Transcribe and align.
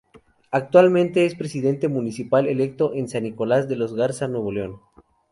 Actualmente 0.49 1.27
es 1.27 1.35
Presidente 1.35 1.87
Municipal 1.87 2.47
electo 2.47 2.89
del 2.89 3.07
San 3.07 3.21
Nicolás 3.21 3.69
de 3.69 3.75
los 3.75 3.93
Garza, 3.93 4.27
Nuevo 4.27 4.51
León. 4.51 4.81